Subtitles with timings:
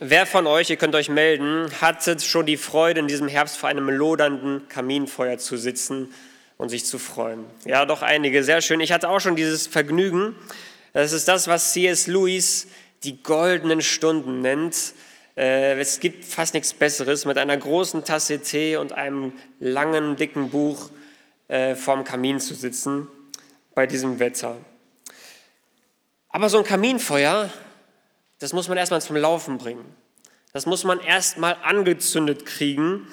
[0.00, 3.68] Wer von euch, ihr könnt euch melden, hatte schon die Freude, in diesem Herbst vor
[3.68, 6.12] einem lodernden Kaminfeuer zu sitzen
[6.56, 7.44] und sich zu freuen?
[7.64, 8.80] Ja, doch einige, sehr schön.
[8.80, 10.34] Ich hatte auch schon dieses Vergnügen.
[10.92, 12.06] Das ist das, was C.S.
[12.06, 12.66] Lewis
[13.04, 14.94] die goldenen Stunden nennt.
[15.36, 20.50] Äh, es gibt fast nichts Besseres, mit einer großen Tasse Tee und einem langen, dicken
[20.50, 20.90] Buch
[21.48, 23.08] äh, vorm Kamin zu sitzen
[23.74, 24.56] bei diesem Wetter.
[26.28, 27.50] Aber so ein Kaminfeuer,
[28.42, 29.84] das muss man erstmal zum Laufen bringen.
[30.52, 33.06] Das muss man erstmal angezündet kriegen.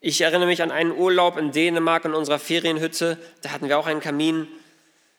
[0.00, 3.18] Ich erinnere mich an einen Urlaub in Dänemark in unserer Ferienhütte.
[3.42, 4.48] Da hatten wir auch einen Kamin.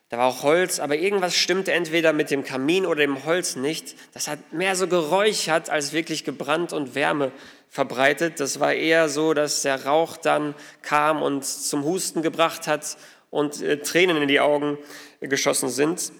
[0.09, 3.95] Da war auch Holz, aber irgendwas stimmte entweder mit dem Kamin oder dem Holz nicht.
[4.13, 7.31] Das hat mehr so geräuchert als wirklich gebrannt und Wärme
[7.69, 8.39] verbreitet.
[8.39, 12.97] Das war eher so, dass der Rauch dann kam und zum Husten gebracht hat
[13.29, 14.79] und äh, Tränen in die Augen
[15.21, 16.11] geschossen sind.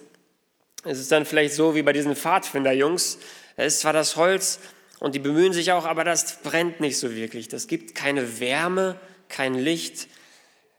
[0.84, 3.18] Es ist dann vielleicht so wie bei diesen Pfadfinder-Jungs.
[3.56, 4.60] Es ist zwar das Holz
[5.00, 7.48] und die bemühen sich auch, aber das brennt nicht so wirklich.
[7.48, 10.08] Das gibt keine Wärme, kein Licht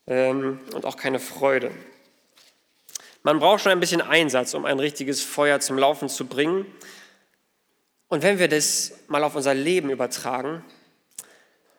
[0.06, 1.72] ähm, und auch keine Freude.
[3.24, 6.68] Man braucht schon ein bisschen Einsatz, um ein richtiges Feuer zum Laufen zu bringen.
[8.08, 10.64] Und wenn wir das mal auf unser Leben übertragen,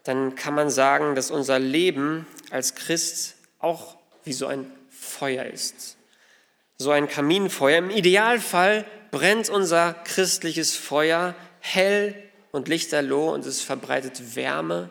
[0.03, 5.96] dann kann man sagen, dass unser Leben als Christ auch wie so ein Feuer ist.
[6.79, 7.79] So ein Kaminfeuer.
[7.79, 12.15] Im Idealfall brennt unser christliches Feuer hell
[12.53, 14.91] und lichterloh und es verbreitet Wärme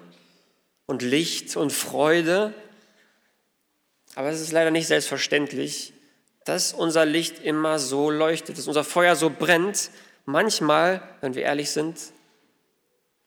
[0.85, 2.53] und Licht und Freude.
[4.15, 5.93] Aber es ist leider nicht selbstverständlich,
[6.45, 9.89] dass unser Licht immer so leuchtet, dass unser Feuer so brennt.
[10.25, 11.97] Manchmal, wenn wir ehrlich sind,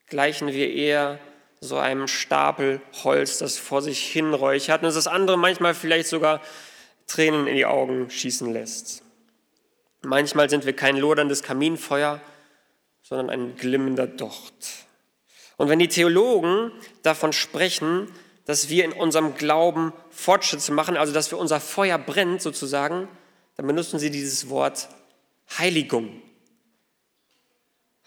[0.06, 1.18] gleichen wir eher
[1.60, 6.40] so einem Stapel Holz, das vor sich hinräuchert und das andere manchmal vielleicht sogar
[7.08, 9.02] Tränen in die Augen schießen lässt.
[10.02, 12.20] Manchmal sind wir kein loderndes Kaminfeuer,
[13.02, 14.86] sondern ein glimmender Docht.
[15.56, 16.70] Und wenn die Theologen
[17.02, 18.08] davon sprechen,
[18.44, 23.08] dass wir in unserem Glauben Fortschritte machen, also dass wir unser Feuer brennt sozusagen,
[23.56, 24.88] dann benutzen sie dieses Wort
[25.58, 26.22] Heiligung.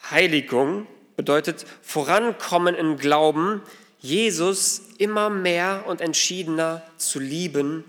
[0.09, 3.61] Heiligung bedeutet vorankommen im Glauben,
[3.99, 7.83] Jesus immer mehr und entschiedener zu lieben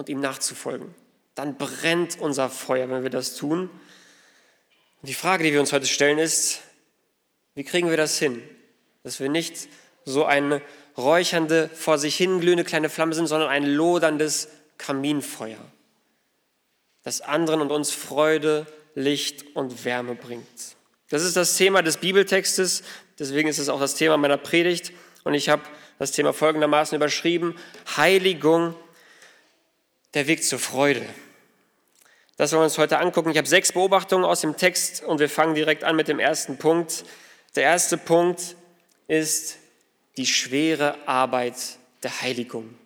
[0.00, 0.94] und ihm nachzufolgen.
[1.34, 3.68] Dann brennt unser Feuer, wenn wir das tun.
[3.68, 6.62] Und die Frage, die wir uns heute stellen, ist,
[7.54, 8.42] wie kriegen wir das hin,
[9.02, 9.68] dass wir nicht
[10.06, 10.62] so eine
[10.96, 15.60] räuchernde, vor sich hin glühende kleine Flamme sind, sondern ein loderndes Kaminfeuer,
[17.02, 20.46] das anderen und uns Freude, Licht und Wärme bringt.
[21.10, 22.82] Das ist das Thema des Bibeltextes,
[23.18, 24.92] deswegen ist es auch das Thema meiner Predigt
[25.24, 25.62] und ich habe
[25.98, 27.54] das Thema folgendermaßen überschrieben,
[27.96, 28.74] Heiligung,
[30.14, 31.06] der Weg zur Freude.
[32.36, 33.30] Das wollen wir uns heute angucken.
[33.30, 36.56] Ich habe sechs Beobachtungen aus dem Text und wir fangen direkt an mit dem ersten
[36.56, 37.04] Punkt.
[37.54, 38.56] Der erste Punkt
[39.08, 39.58] ist
[40.16, 41.56] die schwere Arbeit
[42.02, 42.78] der Heiligung.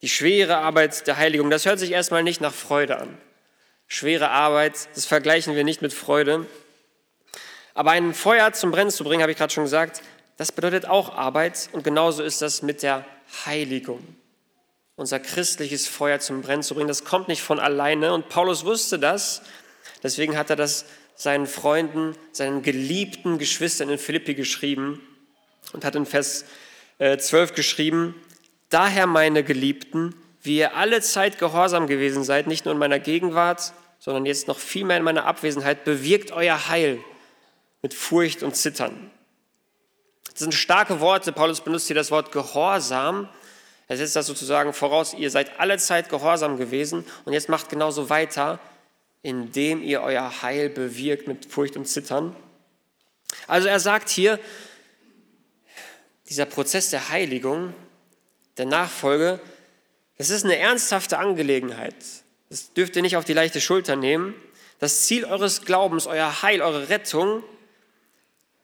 [0.00, 3.18] Die schwere Arbeit der Heiligung, das hört sich erstmal nicht nach Freude an.
[3.86, 6.46] Schwere Arbeit, das vergleichen wir nicht mit Freude.
[7.74, 10.02] Aber ein Feuer zum Brennen zu bringen, habe ich gerade schon gesagt,
[10.38, 13.04] das bedeutet auch Arbeit und genauso ist das mit der
[13.44, 14.16] Heiligung.
[14.96, 18.98] Unser christliches Feuer zum Brennen zu bringen, das kommt nicht von alleine und Paulus wusste
[18.98, 19.42] das,
[20.02, 25.00] deswegen hat er das seinen Freunden, seinen geliebten Geschwistern in Philippi geschrieben
[25.72, 26.44] und hat in Vers
[26.98, 28.14] 12 äh, geschrieben,
[28.68, 33.72] daher meine Geliebten, wie ihr alle Zeit gehorsam gewesen seid, nicht nur in meiner Gegenwart,
[33.98, 36.98] sondern jetzt noch viel mehr in meiner Abwesenheit, bewirkt euer Heil
[37.82, 39.10] mit Furcht und Zittern.
[40.30, 41.32] Das sind starke Worte.
[41.32, 43.28] Paulus benutzt hier das Wort Gehorsam.
[43.88, 48.08] Er setzt das sozusagen voraus, ihr seid alle Zeit gehorsam gewesen und jetzt macht genauso
[48.08, 48.58] weiter,
[49.22, 52.34] indem ihr euer Heil bewirkt mit Furcht und Zittern.
[53.46, 54.38] Also er sagt hier,
[56.28, 57.74] dieser Prozess der Heiligung,
[58.56, 59.40] der Nachfolge,
[60.18, 61.94] das ist eine ernsthafte Angelegenheit.
[62.48, 64.34] Das dürft ihr nicht auf die leichte Schulter nehmen.
[64.78, 67.42] Das Ziel eures Glaubens, euer Heil, eure Rettung,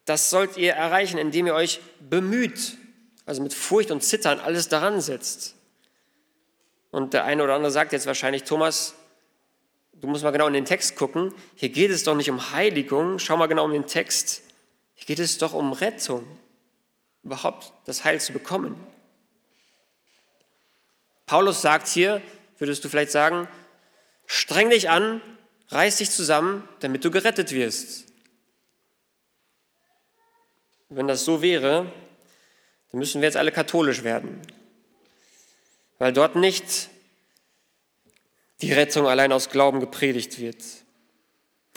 [0.04, 2.76] das sollt ihr erreichen, indem ihr euch bemüht,
[3.28, 5.54] also mit Furcht und Zittern alles daran setzt.
[6.90, 8.94] Und der eine oder andere sagt jetzt wahrscheinlich, Thomas,
[9.92, 11.34] du musst mal genau in den Text gucken.
[11.54, 13.18] Hier geht es doch nicht um Heiligung.
[13.18, 14.40] Schau mal genau in den Text.
[14.94, 16.26] Hier geht es doch um Rettung
[17.22, 18.74] überhaupt das Heil zu bekommen.
[21.26, 22.22] Paulus sagt hier,
[22.56, 23.46] würdest du vielleicht sagen,
[24.24, 25.20] streng dich an,
[25.68, 28.06] reiß dich zusammen, damit du gerettet wirst.
[30.88, 31.92] Wenn das so wäre,
[32.90, 34.40] dann müssen wir jetzt alle katholisch werden,
[35.98, 36.88] weil dort nicht
[38.60, 40.62] die Rettung allein aus Glauben gepredigt wird.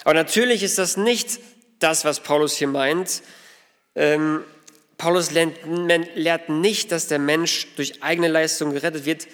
[0.04, 1.40] Aber natürlich ist das nicht
[1.80, 3.22] das, was Paulus hier meint.
[3.96, 4.44] Ähm,
[4.98, 9.28] Paulus lehrt nicht, dass der Mensch durch eigene Leistung gerettet wird,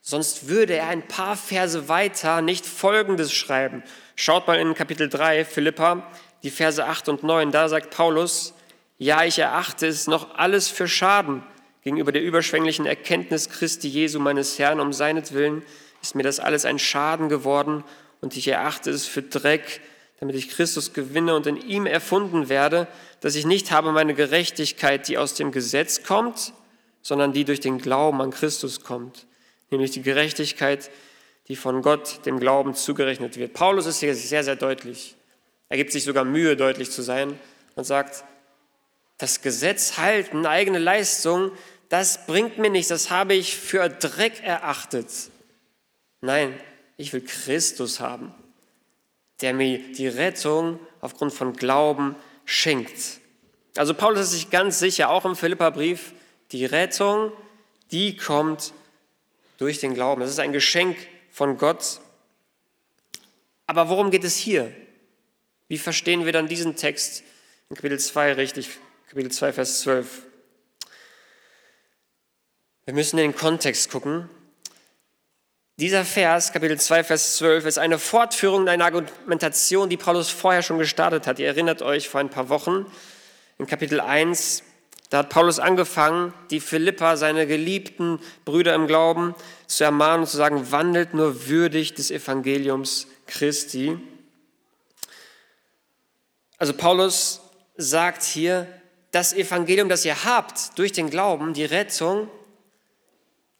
[0.00, 3.82] sonst würde er ein paar Verse weiter nicht Folgendes schreiben.
[4.16, 6.10] Schaut mal in Kapitel 3, Philippa,
[6.42, 7.52] die Verse 8 und 9.
[7.52, 8.54] Da sagt Paulus,
[8.98, 11.42] ja, ich erachte es noch alles für Schaden
[11.82, 15.62] gegenüber der überschwänglichen Erkenntnis Christi Jesu, meines Herrn, um seinetwillen
[16.04, 17.82] ist mir das alles ein Schaden geworden
[18.20, 19.80] und ich erachte es für Dreck,
[20.20, 22.86] damit ich Christus gewinne und in ihm erfunden werde,
[23.20, 26.52] dass ich nicht habe meine Gerechtigkeit, die aus dem Gesetz kommt,
[27.00, 29.26] sondern die durch den Glauben an Christus kommt,
[29.70, 30.90] nämlich die Gerechtigkeit,
[31.48, 33.54] die von Gott dem Glauben zugerechnet wird.
[33.54, 35.16] Paulus ist hier sehr, sehr deutlich.
[35.70, 37.38] Er gibt sich sogar Mühe, deutlich zu sein
[37.76, 38.24] und sagt,
[39.18, 41.52] das Gesetz halten, eigene Leistung,
[41.88, 45.08] das bringt mir nichts, das habe ich für Dreck erachtet.
[46.20, 46.58] Nein,
[46.96, 48.34] ich will Christus haben,
[49.40, 53.20] der mir die Rettung aufgrund von Glauben schenkt.
[53.76, 56.12] Also Paulus ist sich ganz sicher, auch im Philipperbrief,
[56.52, 57.32] die Rettung,
[57.90, 58.72] die kommt
[59.58, 60.20] durch den Glauben.
[60.20, 60.96] Das ist ein Geschenk
[61.30, 62.00] von Gott.
[63.66, 64.72] Aber worum geht es hier?
[65.68, 67.24] Wie verstehen wir dann diesen Text
[67.70, 68.68] in Kapitel 2 richtig?
[69.08, 70.22] Kapitel 2, Vers 12.
[72.86, 74.28] Wir müssen in den Kontext gucken.
[75.76, 80.78] Dieser Vers, Kapitel 2, Vers 12, ist eine Fortführung einer Argumentation, die Paulus vorher schon
[80.78, 81.38] gestartet hat.
[81.38, 82.86] Ihr erinnert euch vor ein paar Wochen
[83.58, 84.62] in Kapitel 1,
[85.10, 89.34] da hat Paulus angefangen, die Philippa, seine geliebten Brüder im Glauben,
[89.66, 93.98] zu ermahnen und zu sagen, wandelt nur würdig des Evangeliums Christi.
[96.58, 97.42] Also Paulus
[97.76, 98.66] sagt hier,
[99.14, 102.28] das Evangelium, das ihr habt durch den Glauben, die Rettung,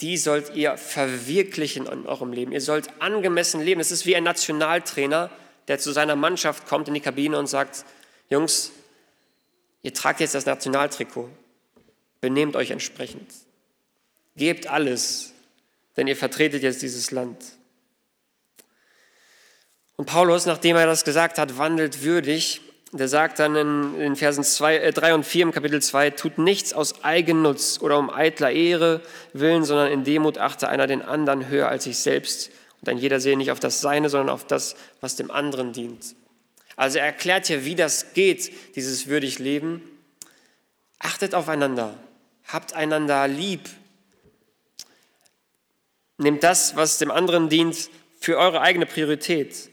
[0.01, 2.51] die sollt ihr verwirklichen in eurem Leben.
[2.51, 3.81] Ihr sollt angemessen leben.
[3.81, 5.31] Es ist wie ein Nationaltrainer,
[5.69, 7.85] der zu seiner Mannschaft kommt in die Kabine und sagt,
[8.31, 8.73] Jungs,
[9.83, 11.31] ihr tragt jetzt das Nationaltrikot,
[12.21, 13.33] benehmt euch entsprechend,
[14.35, 15.35] gebt alles,
[15.97, 17.45] denn ihr vertretet jetzt dieses Land.
[19.97, 22.61] Und Paulus, nachdem er das gesagt hat, wandelt würdig,
[22.99, 26.39] der sagt dann in, in Versen 2, äh, 3 und 4 im Kapitel 2, tut
[26.39, 29.01] nichts aus Eigennutz oder um eitler Ehre
[29.33, 32.51] willen, sondern in Demut achte einer den anderen höher als sich selbst.
[32.81, 36.15] Und ein jeder sehe nicht auf das Seine, sondern auf das, was dem anderen dient.
[36.77, 39.83] Also er erklärt hier, wie das geht, dieses würdig Leben.
[41.01, 41.97] Achtet aufeinander,
[42.47, 43.69] habt einander lieb.
[46.19, 47.91] Nehmt das, was dem anderen dient,
[48.21, 49.71] für eure eigene Priorität.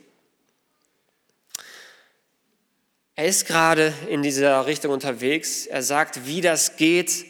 [3.15, 5.65] Er ist gerade in dieser Richtung unterwegs.
[5.65, 7.25] Er sagt, wie das geht,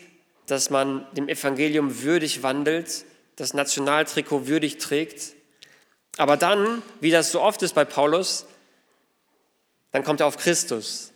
[0.46, 3.06] dass man dem Evangelium würdig wandelt,
[3.36, 5.34] das Nationaltrikot würdig trägt.
[6.18, 8.46] Aber dann, wie das so oft ist bei Paulus,
[9.92, 11.12] dann kommt er auf Christus.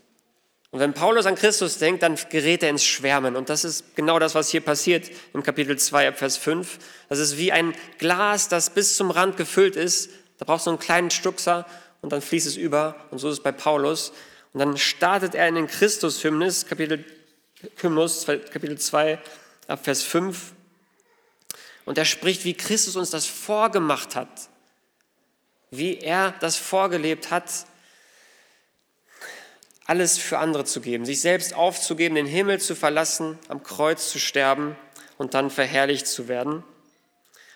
[0.72, 3.36] Und wenn Paulus an Christus denkt, dann gerät er ins Schwärmen.
[3.36, 6.80] Und das ist genau das, was hier passiert im Kapitel 2, Vers 5.
[7.08, 10.10] Das ist wie ein Glas, das bis zum Rand gefüllt ist.
[10.38, 11.66] Da brauchst du einen kleinen Stuckser
[12.02, 12.96] und dann fließt es über.
[13.12, 14.12] Und so ist es bei Paulus.
[14.56, 17.04] Und dann startet er in den Christus-Hymnus, Kapitel,
[17.76, 19.20] Hymnus, Kapitel 2,
[19.68, 20.54] ab Vers 5.
[21.84, 24.30] Und er spricht, wie Christus uns das vorgemacht hat,
[25.72, 27.52] wie er das vorgelebt hat,
[29.84, 34.20] alles für andere zu geben, sich selbst aufzugeben, den Himmel zu verlassen, am Kreuz zu
[34.20, 34.78] sterben
[35.18, 36.64] und dann verherrlicht zu werden.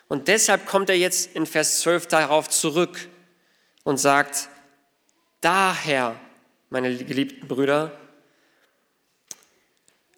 [0.09, 3.07] Und deshalb kommt er jetzt in Vers 12 darauf zurück
[3.85, 4.49] und sagt,
[5.39, 6.19] daher
[6.69, 7.91] meine geliebten Brüder,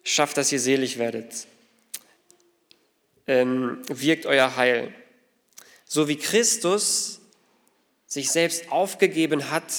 [0.04, 1.46] schafft, dass ihr selig werdet.
[3.26, 4.92] Ähm, wirkt euer Heil.
[5.84, 7.20] So wie Christus
[8.06, 9.72] sich selbst aufgegeben hat,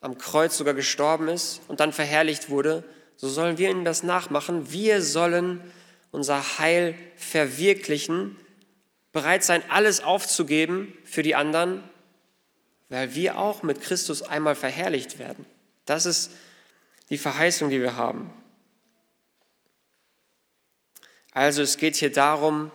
[0.00, 2.84] am Kreuz sogar gestorben ist und dann verherrlicht wurde,
[3.16, 4.72] so sollen wir ihm das nachmachen.
[4.72, 5.60] Wir sollen
[6.12, 8.36] unser Heil verwirklichen,
[9.12, 11.82] bereit sein, alles aufzugeben für die anderen,
[12.88, 15.44] weil wir auch mit Christus einmal verherrlicht werden.
[15.88, 16.30] Das ist
[17.08, 18.30] die Verheißung, die wir haben.
[21.32, 22.70] Also es geht hier darum,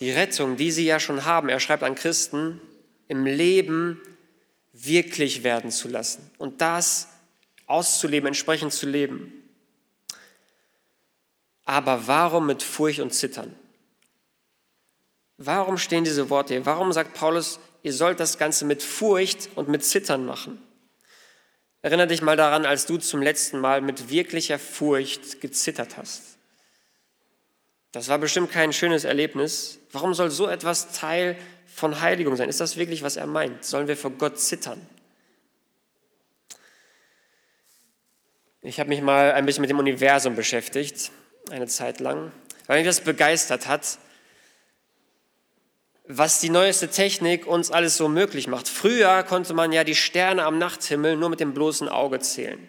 [0.00, 2.60] die Rettung, die sie ja schon haben, er schreibt an Christen,
[3.08, 4.00] im Leben
[4.72, 7.08] wirklich werden zu lassen und das
[7.66, 9.32] auszuleben, entsprechend zu leben.
[11.66, 13.54] Aber warum mit Furcht und Zittern?
[15.36, 16.64] Warum stehen diese Worte hier?
[16.64, 20.63] Warum sagt Paulus, ihr sollt das Ganze mit Furcht und mit Zittern machen?
[21.84, 26.38] Erinnere dich mal daran, als du zum letzten Mal mit wirklicher Furcht gezittert hast.
[27.92, 29.80] Das war bestimmt kein schönes Erlebnis.
[29.92, 31.36] Warum soll so etwas Teil
[31.66, 32.48] von Heiligung sein?
[32.48, 33.66] Ist das wirklich, was er meint?
[33.66, 34.80] Sollen wir vor Gott zittern?
[38.62, 41.10] Ich habe mich mal ein bisschen mit dem Universum beschäftigt,
[41.50, 42.32] eine Zeit lang,
[42.66, 43.98] weil mich das begeistert hat,
[46.06, 48.68] was die neueste Technik uns alles so möglich macht.
[48.68, 52.68] Früher konnte man ja die Sterne am Nachthimmel nur mit dem bloßen Auge zählen.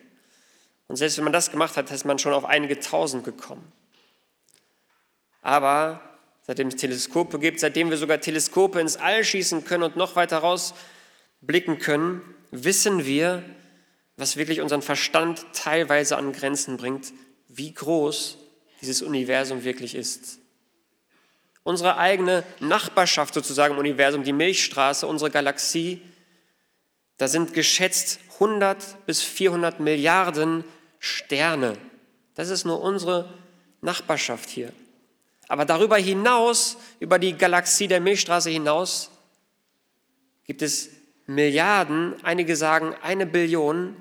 [0.87, 3.71] Und selbst wenn man das gemacht hat, ist man schon auf einige Tausend gekommen.
[5.41, 6.01] Aber
[6.43, 10.37] seitdem es Teleskope gibt, seitdem wir sogar Teleskope ins All schießen können und noch weiter
[10.37, 13.43] rausblicken können, wissen wir,
[14.15, 17.11] was wirklich unseren Verstand teilweise an Grenzen bringt,
[17.49, 18.37] wie groß
[18.81, 20.39] dieses Universum wirklich ist.
[21.65, 25.99] Unsere eigene Nachbarschaft sozusagen im Universum, die Milchstraße, unsere Galaxie,
[27.17, 30.63] da sind geschätzt 100 bis 400 Milliarden
[30.99, 31.75] Sterne.
[32.35, 33.33] Das ist nur unsere
[33.81, 34.71] Nachbarschaft hier.
[35.47, 39.09] Aber darüber hinaus, über die Galaxie der Milchstraße hinaus,
[40.43, 40.91] gibt es
[41.25, 43.95] Milliarden, einige sagen eine Billion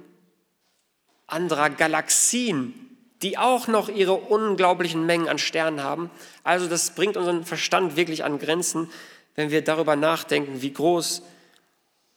[1.27, 2.84] anderer Galaxien,
[3.25, 6.11] die auch noch ihre unglaublichen Mengen an Sternen haben.
[6.43, 8.91] Also das bringt unseren Verstand wirklich an Grenzen,
[9.35, 11.23] wenn wir darüber nachdenken, wie groß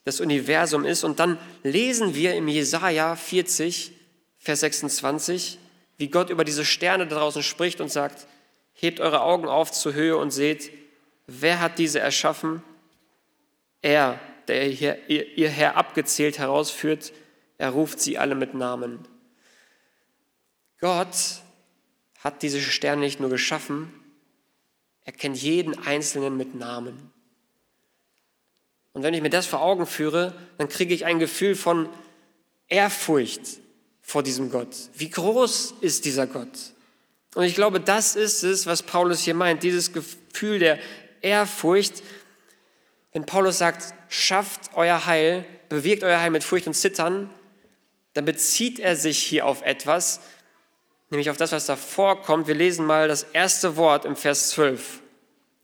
[0.04, 1.06] das Universum ist.
[1.06, 3.94] Und dann lesen wir im Jesaja 40,
[4.38, 5.60] Vers 26,
[5.98, 8.28] wie Gott über diese Sterne da draußen spricht und sagt,
[8.74, 10.72] hebt eure Augen auf zur Höhe und seht,
[11.26, 12.62] wer hat diese erschaffen?
[13.82, 17.14] Er, der ihr, ihr Herr abgezählt herausführt,
[17.58, 19.08] er ruft sie alle mit Namen.
[20.79, 21.41] Gott
[22.19, 23.91] hat diese Sterne nicht nur geschaffen,
[25.05, 27.12] er kennt jeden einzelnen mit Namen.
[28.91, 31.88] Und wenn ich mir das vor Augen führe, dann kriege ich ein Gefühl von
[32.67, 33.41] Ehrfurcht
[34.01, 34.75] vor diesem Gott.
[34.96, 36.74] Wie groß ist dieser Gott?
[37.36, 40.79] Und ich glaube, das ist es, was Paulus hier meint, dieses Gefühl der
[41.22, 42.01] Ehrfurcht.
[43.13, 47.29] Wenn Paulus sagt, schafft euer Heil, bewirkt euer Heil mit Furcht und Zittern,
[48.13, 50.22] dann bezieht er sich hier auf etwas,
[51.10, 52.48] nämlich auf das, was da vorkommt.
[52.48, 55.02] Wir lesen mal das erste Wort im Vers 12.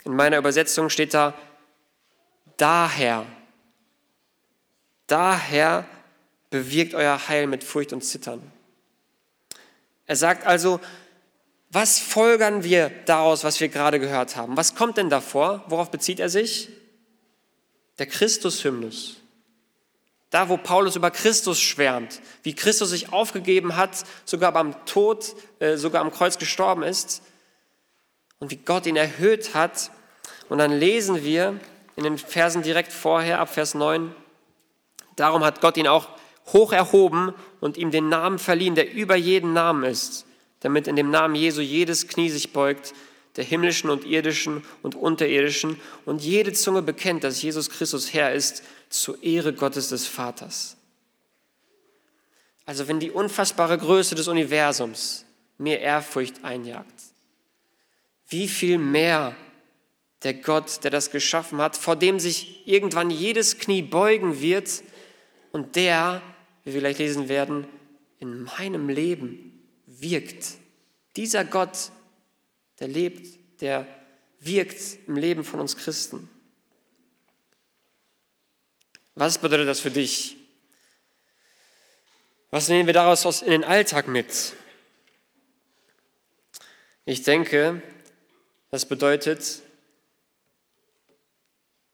[0.06, 1.34] In meiner Übersetzung steht da,
[2.58, 3.26] daher.
[5.08, 5.86] Daher
[6.50, 8.52] bewirkt euer Heil mit Furcht und Zittern.
[10.06, 10.80] Er sagt also,
[11.70, 14.56] was folgern wir daraus, was wir gerade gehört haben?
[14.56, 15.64] Was kommt denn davor?
[15.68, 16.70] Worauf bezieht er sich?
[17.98, 19.23] Der Christus-Hymnus.
[20.34, 25.78] Da, wo Paulus über Christus schwärmt, wie Christus sich aufgegeben hat, sogar beim Tod, äh,
[25.78, 27.22] sogar am Kreuz gestorben ist
[28.40, 29.92] und wie Gott ihn erhöht hat.
[30.50, 31.60] Und dann lesen wir
[31.96, 34.12] in den Versen direkt vorher, ab Vers 9,
[35.18, 36.08] darum hat Gott ihn auch
[36.48, 40.25] hoch erhoben und ihm den Namen verliehen, der über jeden Namen ist,
[40.62, 42.96] damit in dem Namen Jesu jedes Knie sich beugt,
[43.36, 48.63] der himmlischen und irdischen und unterirdischen, und jede Zunge bekennt, dass Jesus Christus Herr ist,
[48.90, 50.78] zur Ehre Gottes des Vaters.
[52.66, 55.25] Also wenn die unfassbare Größe des Universums
[55.58, 56.94] mir Ehrfurcht einjagt,
[58.30, 59.36] wie viel mehr
[60.24, 64.84] der Gott, der das geschaffen hat, vor dem sich irgendwann jedes Knie beugen wird
[65.52, 66.22] und der,
[66.63, 67.68] wie wir gleich lesen werden,
[68.20, 70.46] in meinem Leben wirkt.
[71.18, 71.92] Dieser Gott,
[72.80, 73.88] der lebt, der
[74.39, 76.30] wirkt im Leben von uns Christen.
[79.15, 80.38] Was bedeutet das für dich?
[82.50, 84.53] Was nehmen wir daraus in den Alltag mit?
[87.06, 87.82] Ich denke,
[88.70, 89.62] das bedeutet,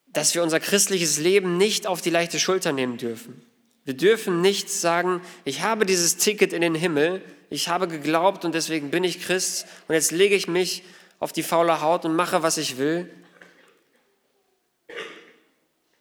[0.07, 3.45] dass wir unser christliches Leben nicht auf die leichte Schulter nehmen dürfen.
[3.86, 8.53] Wir dürfen nicht sagen, ich habe dieses Ticket in den Himmel, ich habe geglaubt und
[8.53, 10.84] deswegen bin ich Christ und jetzt lege ich mich
[11.20, 13.10] auf die faule Haut und mache, was ich will.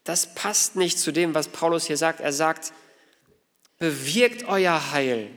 [0.05, 2.21] Das passt nicht zu dem, was Paulus hier sagt.
[2.21, 2.73] Er sagt,
[3.79, 5.31] bewirkt euer Heil.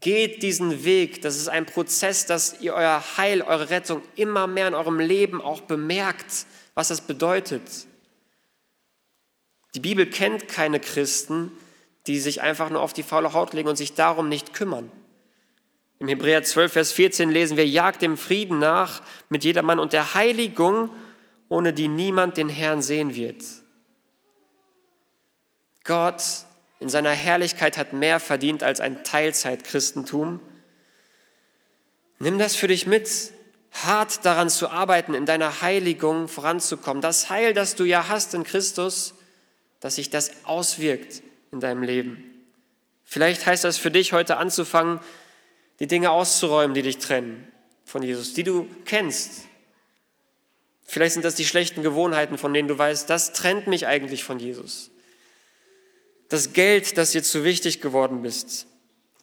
[0.00, 1.22] Geht diesen Weg.
[1.22, 5.42] Das ist ein Prozess, dass ihr euer Heil, eure Rettung immer mehr in eurem Leben
[5.42, 7.62] auch bemerkt, was das bedeutet.
[9.74, 11.52] Die Bibel kennt keine Christen,
[12.08, 14.90] die sich einfach nur auf die faule Haut legen und sich darum nicht kümmern.
[15.98, 20.14] Im Hebräer 12, Vers 14 lesen wir, jagt dem Frieden nach mit jedermann und der
[20.14, 20.90] Heiligung,
[21.50, 23.44] ohne die niemand den Herrn sehen wird.
[25.84, 26.22] Gott
[26.80, 30.40] in seiner Herrlichkeit hat mehr verdient als ein Teilzeitchristentum.
[32.20, 33.10] Nimm das für dich mit,
[33.72, 37.02] hart daran zu arbeiten, in deiner Heiligung voranzukommen.
[37.02, 39.14] Das Heil, das du ja hast in Christus,
[39.80, 42.24] dass sich das auswirkt in deinem Leben.
[43.04, 45.00] Vielleicht heißt das für dich heute anzufangen,
[45.80, 47.46] die Dinge auszuräumen, die dich trennen
[47.84, 49.46] von Jesus, die du kennst.
[50.84, 54.38] Vielleicht sind das die schlechten Gewohnheiten, von denen du weißt, das trennt mich eigentlich von
[54.38, 54.90] Jesus.
[56.28, 58.66] Das Geld, das dir zu wichtig geworden bist.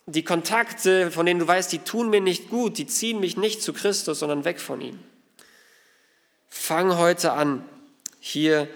[0.07, 3.63] die Kontakte, von denen du weißt, die tun mir nicht gut, die ziehen mich nicht
[3.63, 4.99] zu Christus, sondern weg von ihm.
[6.47, 7.67] Fang heute an,
[8.19, 8.67] hier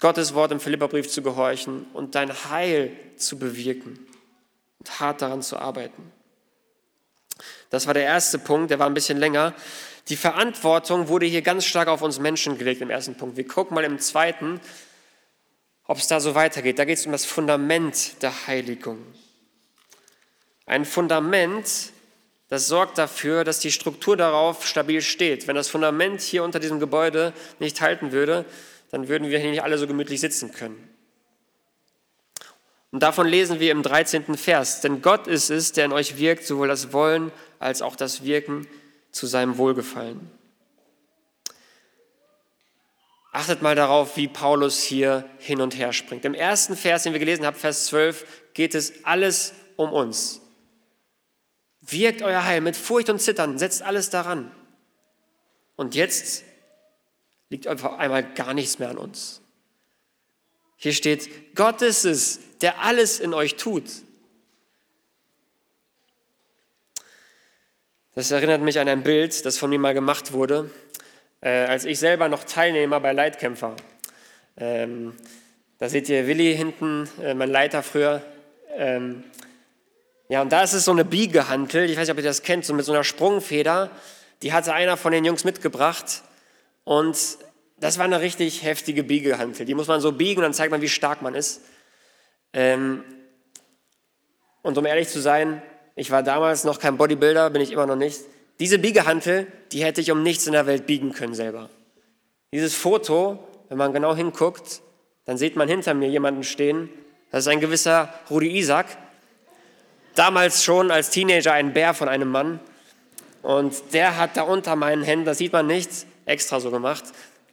[0.00, 3.98] Gottes Wort im Philipperbrief zu gehorchen und dein Heil zu bewirken
[4.78, 6.10] und hart daran zu arbeiten.
[7.68, 9.54] Das war der erste Punkt, der war ein bisschen länger.
[10.08, 13.36] Die Verantwortung wurde hier ganz stark auf uns Menschen gelegt im ersten Punkt.
[13.36, 14.60] Wir gucken mal im zweiten,
[15.84, 16.78] ob es da so weitergeht.
[16.78, 18.98] Da geht es um das Fundament der Heiligung.
[20.66, 21.92] Ein Fundament,
[22.48, 25.46] das sorgt dafür, dass die Struktur darauf stabil steht.
[25.46, 28.44] Wenn das Fundament hier unter diesem Gebäude nicht halten würde,
[28.90, 30.88] dann würden wir hier nicht alle so gemütlich sitzen können.
[32.92, 34.36] Und davon lesen wir im 13.
[34.36, 34.80] Vers.
[34.80, 37.30] Denn Gott ist es, der in euch wirkt, sowohl das Wollen
[37.60, 38.66] als auch das Wirken
[39.12, 40.30] zu seinem Wohlgefallen.
[43.32, 46.24] Achtet mal darauf, wie Paulus hier hin und her springt.
[46.24, 50.40] Im ersten Vers, den wir gelesen haben, Vers 12, geht es alles um uns.
[51.80, 54.50] Wirkt euer Heil mit Furcht und Zittern, setzt alles daran.
[55.76, 56.44] Und jetzt
[57.50, 59.42] liegt einfach einmal gar nichts mehr an uns.
[60.76, 63.84] Hier steht, Gott ist es, der alles in euch tut.
[68.14, 70.70] Das erinnert mich an ein Bild, das von mir mal gemacht wurde,
[71.42, 73.76] äh, als ich selber noch Teilnehmer bei Leitkämpfer.
[74.56, 75.14] Ähm,
[75.78, 78.22] da seht ihr Willi hinten, äh, mein Leiter früher.
[78.76, 79.24] Ähm,
[80.28, 82.64] ja, und da ist es so eine Biegehantel, ich weiß nicht, ob ihr das kennt,
[82.64, 83.90] so mit so einer Sprungfeder.
[84.42, 86.22] Die hatte einer von den Jungs mitgebracht.
[86.84, 87.16] Und
[87.78, 89.66] das war eine richtig heftige Biegehantel.
[89.66, 91.62] Die muss man so biegen und dann zeigt man, wie stark man ist.
[92.52, 93.04] Ähm,
[94.62, 95.62] und um ehrlich zu sein,
[95.96, 98.20] ich war damals noch kein Bodybuilder, bin ich immer noch nicht.
[98.58, 101.70] Diese Biegehantel, die hätte ich um nichts in der Welt biegen können selber.
[102.52, 104.82] Dieses Foto, wenn man genau hinguckt,
[105.24, 106.90] dann sieht man hinter mir jemanden stehen.
[107.30, 108.86] Das ist ein gewisser Rudi Isaac.
[110.14, 112.60] Damals schon als Teenager ein Bär von einem Mann.
[113.42, 117.04] Und der hat da unter meinen Händen, das sieht man nicht, extra so gemacht,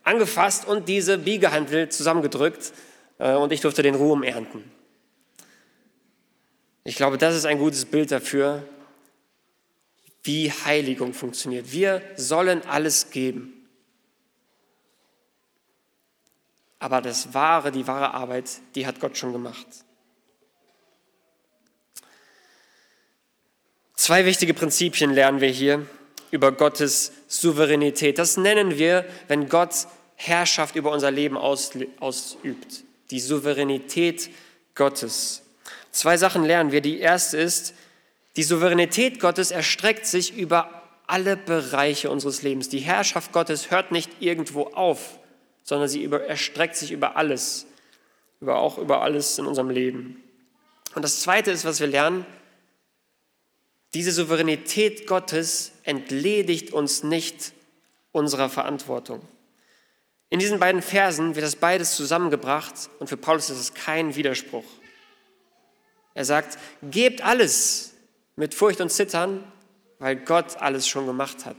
[0.03, 2.73] angefasst und diese Biegehandel zusammengedrückt.
[3.19, 4.71] Äh, und ich durfte den Ruhm ernten.
[6.83, 8.63] Ich glaube, das ist ein gutes Bild dafür,
[10.23, 11.71] wie Heiligung funktioniert.
[11.71, 13.53] Wir sollen alles geben.
[16.79, 19.65] Aber das wahre, die wahre Arbeit, die hat Gott schon gemacht.
[23.95, 25.85] Zwei wichtige Prinzipien lernen wir hier
[26.31, 28.17] über Gottes Souveränität.
[28.19, 32.83] Das nennen wir, wenn Gott Herrschaft über unser Leben ausübt.
[33.11, 34.29] Die Souveränität
[34.75, 35.43] Gottes.
[35.91, 36.81] Zwei Sachen lernen wir.
[36.81, 37.73] Die erste ist,
[38.35, 42.69] die Souveränität Gottes erstreckt sich über alle Bereiche unseres Lebens.
[42.69, 45.19] Die Herrschaft Gottes hört nicht irgendwo auf,
[45.63, 47.65] sondern sie erstreckt sich über alles,
[48.41, 50.21] über, auch über alles in unserem Leben.
[50.95, 52.25] Und das Zweite ist, was wir lernen,
[53.93, 57.53] diese Souveränität Gottes entledigt uns nicht
[58.11, 59.21] unserer Verantwortung.
[60.29, 64.65] In diesen beiden Versen wird das beides zusammengebracht und für Paulus ist es kein Widerspruch.
[66.13, 67.93] Er sagt, gebt alles
[68.35, 69.43] mit Furcht und Zittern,
[69.99, 71.57] weil Gott alles schon gemacht hat.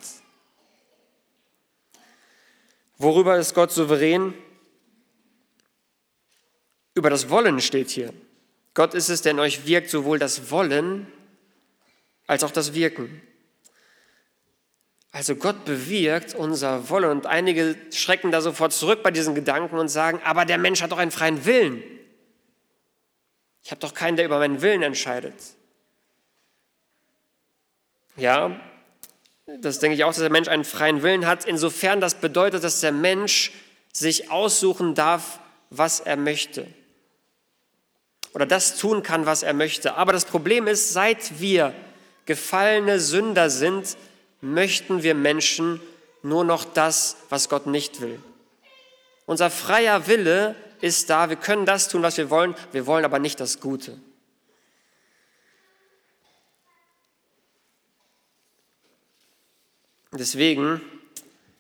[2.99, 4.35] Worüber ist Gott souverän?
[6.95, 8.13] Über das Wollen steht hier.
[8.75, 11.07] Gott ist es, der in euch wirkt, sowohl das Wollen
[12.29, 13.21] als auch das Wirken.
[15.11, 19.89] Also Gott bewirkt unser Wollen und einige schrecken da sofort zurück bei diesen Gedanken und
[19.89, 21.83] sagen, aber der Mensch hat doch einen freien Willen.
[23.65, 25.35] Ich habe doch keinen, der über meinen Willen entscheidet.
[28.17, 28.61] Ja,
[29.47, 32.81] das denke ich auch, dass der Mensch einen freien Willen hat, insofern das bedeutet, dass
[32.81, 33.53] der Mensch
[33.93, 36.67] sich aussuchen darf, was er möchte.
[38.35, 39.95] Oder das tun kann, was er möchte.
[39.95, 41.75] Aber das Problem ist, seit wir
[42.29, 43.97] gefallene Sünder sind,
[44.43, 45.81] möchten wir Menschen
[46.23, 48.23] nur noch das, was Gott nicht will.
[49.25, 53.19] Unser freier Wille ist da, wir können das tun, was wir wollen, wir wollen aber
[53.19, 53.99] nicht das Gute.
[60.13, 60.83] Deswegen,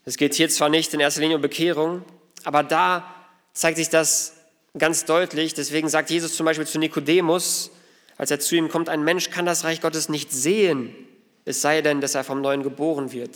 [0.04, 2.04] es geht hier zwar nicht in erster Linie um Bekehrung,
[2.44, 3.14] aber da
[3.54, 4.35] zeigt sich das
[4.76, 5.54] ganz deutlich.
[5.54, 7.70] Deswegen sagt Jesus zum Beispiel zu Nikodemus,
[8.18, 10.94] als er zu ihm kommt, ein Mensch kann das Reich Gottes nicht sehen,
[11.44, 13.31] es sei denn, dass er vom Neuen geboren wird.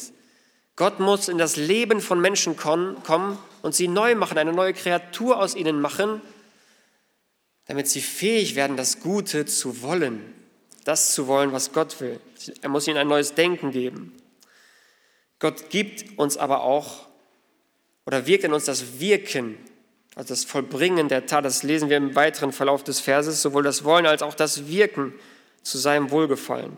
[0.77, 5.39] Gott muss in das Leben von Menschen kommen und sie neu machen, eine neue Kreatur
[5.39, 6.21] aus ihnen machen,
[7.67, 10.21] damit sie fähig werden, das Gute zu wollen,
[10.85, 12.19] das zu wollen, was Gott will.
[12.61, 14.17] Er muss ihnen ein neues Denken geben.
[15.39, 17.07] Gott gibt uns aber auch
[18.05, 19.57] oder wirkt in uns das Wirken,
[20.15, 21.45] also das Vollbringen der Tat.
[21.45, 25.15] Das lesen wir im weiteren Verlauf des Verses, sowohl das Wollen als auch das Wirken
[25.63, 26.77] zu seinem Wohlgefallen.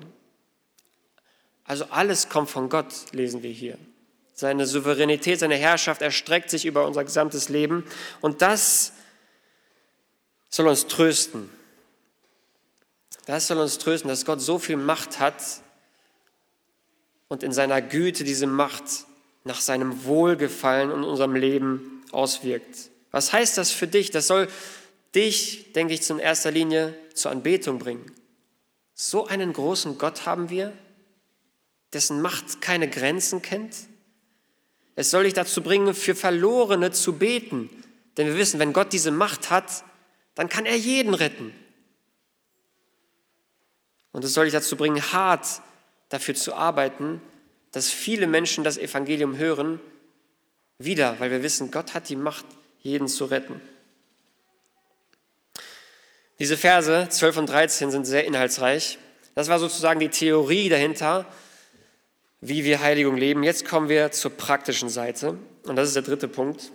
[1.64, 3.78] Also alles kommt von Gott, lesen wir hier.
[4.34, 7.84] Seine Souveränität, seine Herrschaft erstreckt sich über unser gesamtes Leben.
[8.20, 8.92] Und das
[10.50, 11.48] soll uns trösten.
[13.26, 15.42] Das soll uns trösten, dass Gott so viel Macht hat
[17.28, 18.84] und in seiner Güte diese Macht
[19.44, 22.90] nach seinem Wohlgefallen in unserem Leben auswirkt.
[23.14, 24.10] Was heißt das für dich?
[24.10, 24.48] Das soll
[25.14, 28.10] dich, denke ich, in erster Linie zur Anbetung bringen.
[28.92, 30.72] So einen großen Gott haben wir,
[31.92, 33.76] dessen Macht keine Grenzen kennt.
[34.96, 37.70] Es soll dich dazu bringen, für Verlorene zu beten.
[38.16, 39.84] Denn wir wissen, wenn Gott diese Macht hat,
[40.34, 41.54] dann kann er jeden retten.
[44.10, 45.62] Und es soll dich dazu bringen, hart
[46.08, 47.22] dafür zu arbeiten,
[47.70, 49.78] dass viele Menschen das Evangelium hören,
[50.78, 52.44] wieder, weil wir wissen, Gott hat die Macht,
[52.84, 53.60] jeden zu retten.
[56.38, 58.98] Diese Verse 12 und 13 sind sehr inhaltsreich.
[59.34, 61.26] Das war sozusagen die Theorie dahinter,
[62.40, 63.42] wie wir Heiligung leben.
[63.42, 65.38] Jetzt kommen wir zur praktischen Seite.
[65.64, 66.70] Und das ist der dritte Punkt.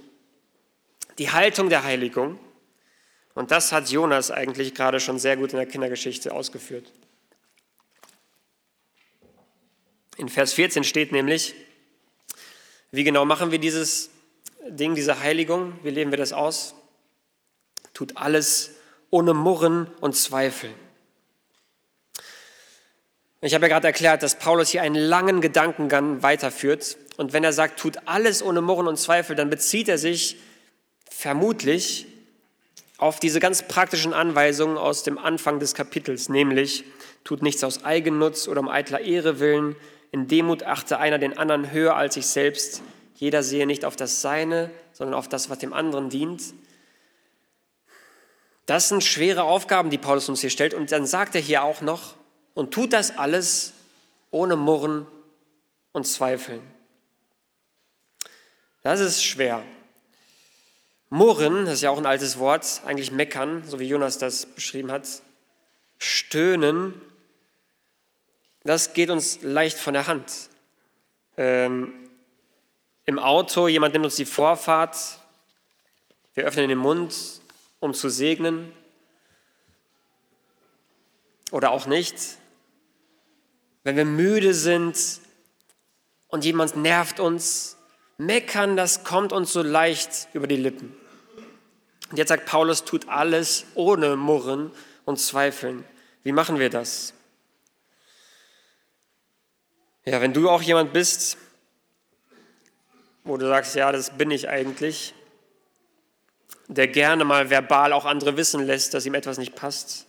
[1.20, 2.40] Die Haltung der Heiligung.
[3.36, 6.92] Und das hat Jonas eigentlich gerade schon sehr gut in der Kindergeschichte ausgeführt.
[10.18, 11.54] In Vers 14 steht nämlich,
[12.92, 14.10] wie genau machen wir dieses
[14.68, 15.74] Ding, diese Heiligung?
[15.84, 16.76] Wie leben wir das aus?
[17.94, 18.72] Tut alles
[19.10, 20.70] ohne Murren und Zweifel.
[23.42, 26.98] Ich habe ja gerade erklärt, dass Paulus hier einen langen Gedankengang weiterführt.
[27.16, 30.38] Und wenn er sagt, tut alles ohne Murren und Zweifel, dann bezieht er sich
[31.10, 32.06] vermutlich
[32.98, 36.84] auf diese ganz praktischen Anweisungen aus dem Anfang des Kapitels, nämlich
[37.24, 39.78] tut nichts aus Eigennutz oder um eitler Ehre willen,
[40.12, 42.82] in Demut achte einer den anderen höher als sich selbst,
[43.20, 46.42] jeder sehe nicht auf das Seine, sondern auf das, was dem anderen dient.
[48.66, 50.74] Das sind schwere Aufgaben, die Paulus uns hier stellt.
[50.74, 52.16] Und dann sagt er hier auch noch,
[52.54, 53.74] und tut das alles
[54.32, 55.06] ohne Murren
[55.92, 56.62] und Zweifeln.
[58.84, 59.64] Das ist schwer.
[61.10, 64.92] Murren, das ist ja auch ein altes Wort, eigentlich meckern, so wie Jonas das beschrieben
[64.92, 65.08] hat.
[65.98, 66.94] Stöhnen,
[68.64, 70.32] das geht uns leicht von der Hand.
[71.36, 72.09] Ähm,
[73.10, 74.96] Im Auto, jemand nimmt uns die Vorfahrt,
[76.36, 77.42] wir öffnen den Mund
[77.80, 78.72] um zu segnen
[81.50, 82.16] oder auch nicht.
[83.84, 84.96] Wenn wir müde sind
[86.28, 87.78] und jemand nervt uns,
[88.20, 90.96] meckern, das kommt uns so leicht über die Lippen.
[92.12, 94.72] Und jetzt sagt Paulus, tut alles ohne Murren
[95.06, 95.84] und Zweifeln.
[96.22, 97.16] Wie machen wir das?
[100.06, 101.40] Ja, wenn du auch jemand bist,
[103.30, 105.14] wo du sagst, ja, das bin ich eigentlich,
[106.68, 110.08] der gerne mal verbal auch andere wissen lässt, dass ihm etwas nicht passt,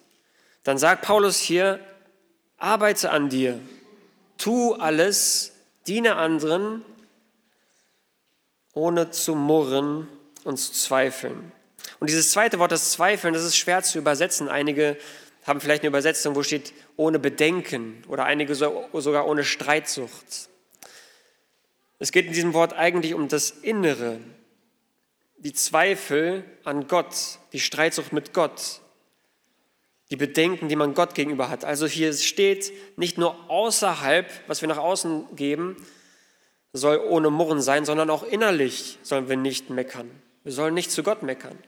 [0.65, 1.81] dann sagt Paulus hier,
[2.59, 3.59] arbeite an dir,
[4.37, 5.53] tu alles,
[5.87, 6.85] diene anderen,
[8.75, 10.09] ohne zu murren
[10.45, 11.53] und zu zweifeln.
[11.99, 14.49] Und dieses zweite Wort, das Zweifeln, das ist schwer zu übersetzen.
[14.49, 14.97] Einige
[15.47, 20.50] haben vielleicht eine Übersetzung, wo steht ohne Bedenken oder einige sogar ohne Streitsucht.
[22.01, 24.19] Es geht in diesem Wort eigentlich um das Innere,
[25.37, 28.81] die Zweifel an Gott, die Streitsucht mit Gott,
[30.11, 31.63] die Bedenken, die man Gott gegenüber hat.
[31.65, 35.77] Also hier steht nicht nur außerhalb, was wir nach außen geben,
[36.73, 40.11] soll ohne Murren sein, sondern auch innerlich sollen wir nicht meckern.
[40.43, 41.59] Wir sollen nicht zu Gott meckern.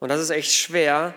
[0.00, 1.14] Und das ist echt schwer,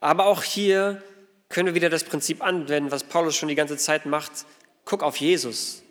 [0.00, 1.02] aber auch hier
[1.50, 4.46] können wir wieder das Prinzip anwenden, was Paulus schon die ganze Zeit macht.
[4.86, 5.82] Guck auf Jesus.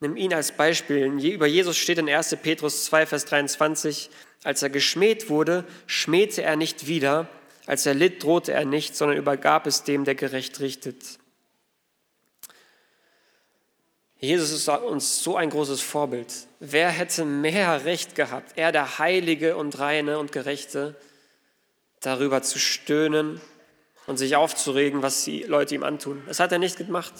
[0.00, 1.06] Nimm ihn als Beispiel.
[1.06, 2.36] Über Jesus steht in 1.
[2.42, 4.10] Petrus 2, Vers 23,
[4.44, 7.28] als er geschmäht wurde, schmähte er nicht wieder,
[7.66, 11.18] als er litt, drohte er nicht, sondern übergab es dem, der gerecht richtet.
[14.18, 16.32] Jesus ist uns so ein großes Vorbild.
[16.60, 20.94] Wer hätte mehr Recht gehabt, er der Heilige und Reine und Gerechte,
[22.00, 23.40] darüber zu stöhnen
[24.06, 26.22] und sich aufzuregen, was die Leute ihm antun?
[26.26, 27.12] Das hat er nicht gemacht.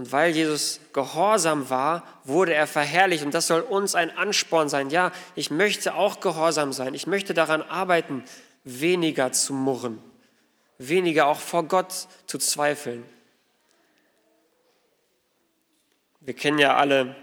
[0.00, 3.22] Und weil Jesus gehorsam war, wurde er verherrlicht.
[3.22, 4.88] Und das soll uns ein Ansporn sein.
[4.88, 6.94] Ja, ich möchte auch gehorsam sein.
[6.94, 8.24] Ich möchte daran arbeiten,
[8.64, 9.98] weniger zu murren,
[10.78, 13.04] weniger auch vor Gott zu zweifeln.
[16.20, 17.14] Wir kennen ja alle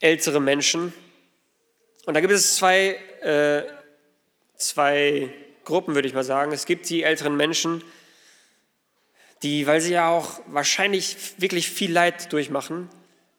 [0.00, 0.92] ältere Menschen.
[2.04, 3.62] Und da gibt es zwei, äh,
[4.56, 5.32] zwei
[5.64, 6.50] Gruppen, würde ich mal sagen.
[6.50, 7.86] Es gibt die älteren Menschen, die,
[9.44, 12.88] weil sie ja auch wahrscheinlich wirklich viel Leid durchmachen,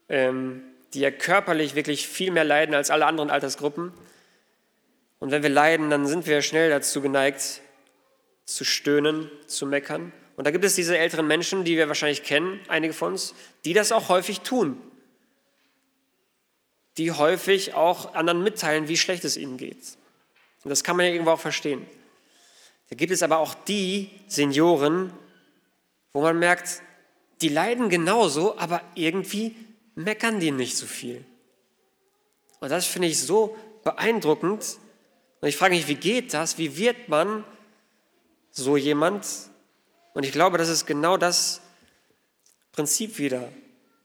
[0.08, 0.62] ähm,
[0.94, 3.92] die ja körperlich wirklich viel mehr leiden als alle anderen Altersgruppen.
[5.18, 7.60] Und wenn wir leiden, dann sind wir schnell dazu geneigt,
[8.44, 10.12] zu stöhnen, zu meckern.
[10.36, 13.72] Und da gibt es diese älteren Menschen, die wir wahrscheinlich kennen, einige von uns, die
[13.72, 14.80] das auch häufig tun.
[16.98, 19.96] Die häufig auch anderen mitteilen, wie schlecht es ihnen geht.
[20.62, 21.86] Und das kann man ja irgendwo auch verstehen.
[22.90, 25.12] Da gibt es aber auch die Senioren,
[26.16, 26.80] wo man merkt,
[27.42, 29.54] die leiden genauso, aber irgendwie
[29.96, 31.22] meckern die nicht so viel.
[32.58, 34.78] Und das finde ich so beeindruckend.
[35.42, 36.56] Und ich frage mich, wie geht das?
[36.56, 37.44] Wie wird man
[38.50, 39.26] so jemand?
[40.14, 41.60] Und ich glaube, das ist genau das
[42.72, 43.52] Prinzip wieder.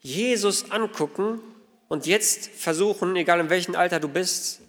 [0.01, 1.39] Jesus angucken
[1.87, 4.59] und jetzt versuchen, egal in welchem Alter du bist,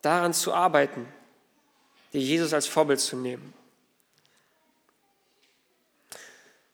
[0.00, 1.06] daran zu arbeiten,
[2.14, 3.59] dir Jesus als Vorbild zu nehmen.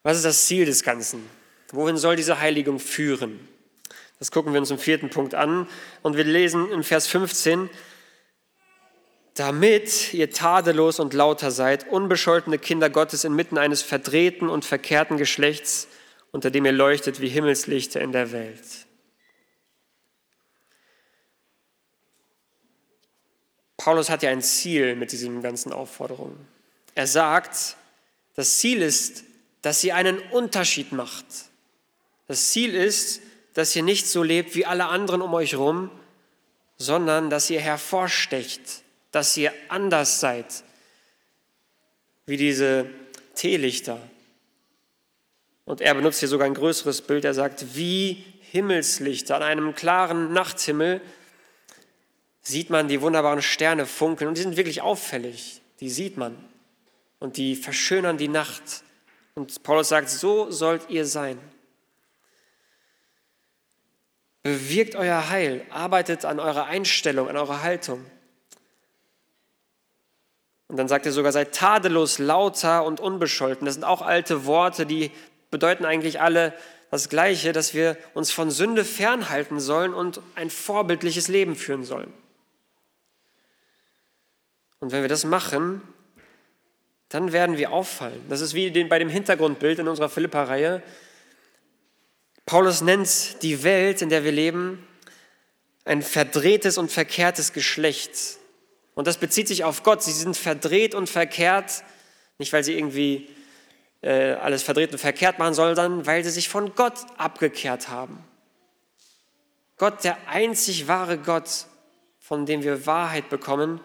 [0.06, 1.28] Was ist das Ziel des Ganzen?
[1.72, 3.40] Wohin soll diese Heiligung führen?
[4.20, 5.66] Das gucken wir uns im vierten Punkt an
[6.02, 7.68] und wir lesen in Vers 15,
[9.34, 15.88] damit ihr tadellos und lauter seid, unbescholtene Kinder Gottes inmitten eines verdrehten und verkehrten Geschlechts,
[16.30, 18.86] unter dem ihr leuchtet wie Himmelslichter in der Welt.
[23.76, 26.46] Paulus hat ja ein Ziel mit diesen ganzen Aufforderungen.
[26.94, 27.74] Er sagt,
[28.36, 29.25] das Ziel ist,
[29.66, 31.26] dass ihr einen Unterschied macht.
[32.28, 33.20] Das Ziel ist,
[33.54, 35.90] dass ihr nicht so lebt wie alle anderen um euch herum,
[36.76, 40.62] sondern dass ihr hervorstecht, dass ihr anders seid,
[42.26, 42.88] wie diese
[43.34, 43.98] Teelichter.
[45.64, 47.24] Und er benutzt hier sogar ein größeres Bild.
[47.24, 51.00] Er sagt, wie Himmelslichter an einem klaren Nachthimmel
[52.40, 55.60] sieht man die wunderbaren Sterne funkeln und die sind wirklich auffällig.
[55.80, 56.36] Die sieht man
[57.18, 58.84] und die verschönern die Nacht.
[59.36, 61.38] Und Paulus sagt, so sollt ihr sein.
[64.42, 68.04] Bewirkt euer Heil, arbeitet an eurer Einstellung, an eurer Haltung.
[70.68, 73.66] Und dann sagt er sogar, seid tadellos, lauter und unbescholten.
[73.66, 75.10] Das sind auch alte Worte, die
[75.50, 76.54] bedeuten eigentlich alle
[76.90, 82.12] das Gleiche, dass wir uns von Sünde fernhalten sollen und ein vorbildliches Leben führen sollen.
[84.80, 85.82] Und wenn wir das machen,
[87.08, 88.20] dann werden wir auffallen.
[88.28, 90.82] Das ist wie bei dem Hintergrundbild in unserer Philippa-Reihe.
[92.44, 94.86] Paulus nennt die Welt, in der wir leben,
[95.84, 98.38] ein verdrehtes und verkehrtes Geschlecht.
[98.94, 100.02] Und das bezieht sich auf Gott.
[100.02, 101.84] Sie sind verdreht und verkehrt,
[102.38, 103.28] nicht weil sie irgendwie
[104.02, 108.24] äh, alles verdreht und verkehrt machen, sondern weil sie sich von Gott abgekehrt haben.
[109.76, 111.66] Gott, der einzig wahre Gott,
[112.18, 113.80] von dem wir Wahrheit bekommen,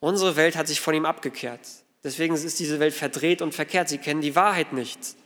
[0.00, 1.66] unsere Welt hat sich von ihm abgekehrt.
[2.06, 3.88] Deswegen ist diese Welt verdreht und verkehrt.
[3.88, 5.16] Sie kennen die Wahrheit nicht.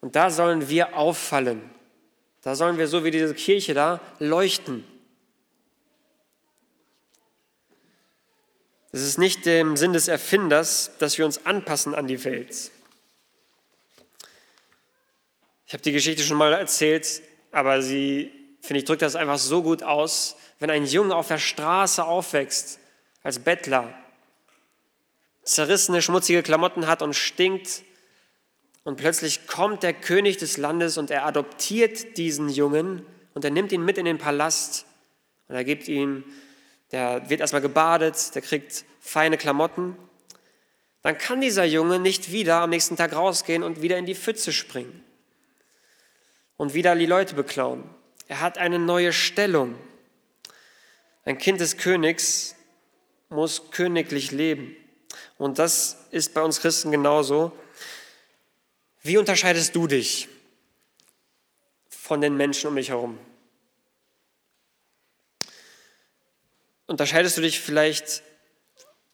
[0.00, 1.68] Und da sollen wir auffallen.
[2.42, 4.84] Da sollen wir so wie diese Kirche da leuchten.
[8.92, 12.70] Es ist nicht im Sinn des Erfinders, dass wir uns anpassen an die Welt.
[15.66, 19.64] Ich habe die Geschichte schon mal erzählt, aber sie, finde ich, drückt das einfach so
[19.64, 22.78] gut aus, wenn ein Junge auf der Straße aufwächst,
[23.24, 23.92] als Bettler,
[25.48, 27.82] zerrissene, schmutzige Klamotten hat und stinkt,
[28.88, 33.70] und plötzlich kommt der König des Landes und er adoptiert diesen Jungen und er nimmt
[33.70, 34.86] ihn mit in den Palast
[35.46, 36.24] und er gibt ihm,
[36.90, 39.94] der wird erstmal gebadet, der kriegt feine Klamotten.
[41.02, 44.54] Dann kann dieser Junge nicht wieder am nächsten Tag rausgehen und wieder in die Pfütze
[44.54, 45.04] springen
[46.56, 47.84] und wieder die Leute beklauen.
[48.26, 49.74] Er hat eine neue Stellung.
[51.26, 52.56] Ein Kind des Königs
[53.28, 54.74] muss königlich leben.
[55.38, 57.52] Und das ist bei uns Christen genauso.
[59.02, 60.28] Wie unterscheidest du dich
[61.88, 63.18] von den Menschen um dich herum?
[66.86, 68.22] Unterscheidest du dich vielleicht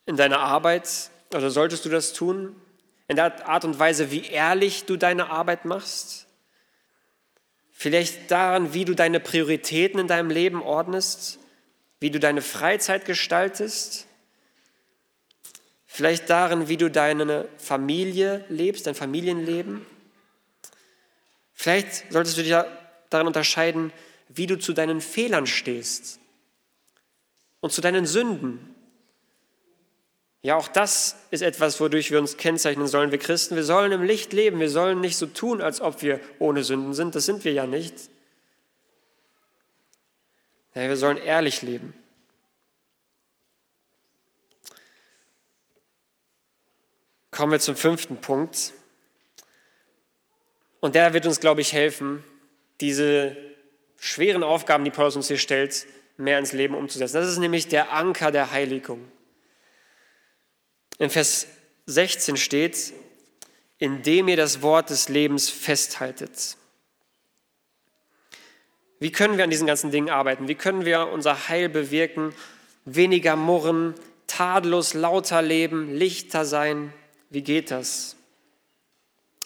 [0.06, 0.88] in deiner Arbeit
[1.34, 2.56] oder solltest du das tun?
[3.08, 6.26] In der Art und Weise, wie ehrlich du deine Arbeit machst?
[7.70, 11.38] Vielleicht daran, wie du deine Prioritäten in deinem Leben ordnest?
[12.00, 14.06] Wie du deine Freizeit gestaltest?
[15.94, 19.86] Vielleicht darin, wie du deine Familie lebst, dein Familienleben.
[21.52, 22.52] Vielleicht solltest du dich
[23.10, 23.92] darin unterscheiden,
[24.28, 26.18] wie du zu deinen Fehlern stehst
[27.60, 28.74] und zu deinen Sünden.
[30.42, 33.54] Ja, auch das ist etwas, wodurch wir uns kennzeichnen sollen, wir Christen.
[33.54, 34.58] Wir sollen im Licht leben.
[34.58, 37.14] Wir sollen nicht so tun, als ob wir ohne Sünden sind.
[37.14, 37.94] Das sind wir ja nicht.
[40.74, 41.94] Ja, wir sollen ehrlich leben.
[47.34, 48.72] Kommen wir zum fünften Punkt.
[50.78, 52.22] Und der wird uns, glaube ich, helfen,
[52.80, 53.36] diese
[53.98, 55.84] schweren Aufgaben, die Paulus uns hier stellt,
[56.16, 57.16] mehr ins Leben umzusetzen.
[57.16, 59.10] Das ist nämlich der Anker der Heiligung.
[60.98, 61.48] In Vers
[61.86, 62.92] 16 steht,
[63.78, 66.56] indem ihr das Wort des Lebens festhaltet.
[69.00, 70.46] Wie können wir an diesen ganzen Dingen arbeiten?
[70.46, 72.32] Wie können wir unser Heil bewirken?
[72.84, 73.94] Weniger murren,
[74.28, 76.92] tadellos lauter leben, lichter sein.
[77.34, 78.14] Wie geht das?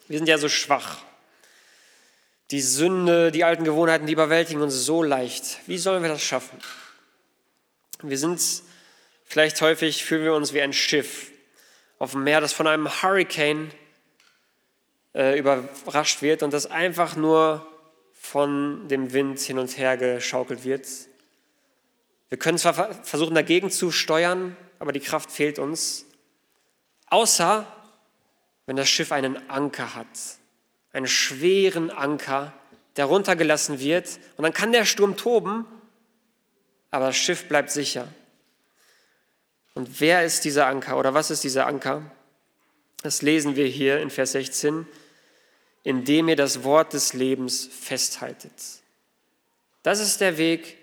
[0.09, 0.99] Wir sind ja so schwach.
[2.51, 5.61] Die Sünde, die alten Gewohnheiten, die überwältigen uns so leicht.
[5.67, 6.59] Wie sollen wir das schaffen?
[8.03, 8.43] Wir sind
[9.25, 11.31] vielleicht häufig, fühlen wir uns wie ein Schiff
[11.99, 13.71] auf dem Meer, das von einem Hurricane
[15.15, 17.67] äh, überrascht wird und das einfach nur
[18.13, 20.87] von dem Wind hin und her geschaukelt wird.
[22.29, 26.05] Wir können zwar versuchen, dagegen zu steuern, aber die Kraft fehlt uns.
[27.07, 27.67] Außer
[28.69, 30.07] wenn das Schiff einen Anker hat,
[30.93, 32.53] einen schweren Anker,
[32.97, 34.21] der runtergelassen wird.
[34.37, 35.65] Und dann kann der Sturm toben,
[36.91, 38.07] aber das Schiff bleibt sicher.
[39.73, 42.03] Und wer ist dieser Anker oder was ist dieser Anker?
[43.03, 44.87] Das lesen wir hier in Vers 16,
[45.83, 48.53] indem ihr das Wort des Lebens festhaltet.
[49.83, 50.77] Das ist der Weg,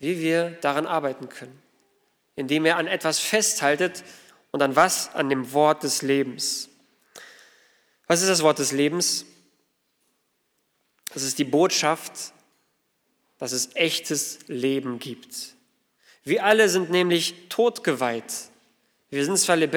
[0.00, 1.62] wie wir daran arbeiten können.
[2.34, 4.02] Indem ihr an etwas festhaltet
[4.50, 5.14] und an was?
[5.14, 6.69] An dem Wort des Lebens.
[8.10, 9.24] Was ist das Wort des Lebens?
[11.14, 12.32] Das ist die Botschaft,
[13.38, 15.54] dass es echtes Leben gibt.
[16.24, 18.34] Wir alle sind nämlich totgeweiht.
[19.10, 19.68] Wir sind zwar lebendig,